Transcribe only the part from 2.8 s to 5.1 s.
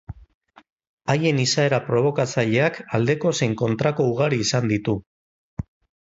aldeko zein kontrako ugari izan ditu.